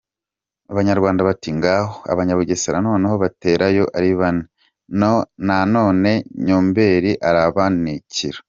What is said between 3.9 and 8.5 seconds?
ari bane; na none Nyombeli arabanikira.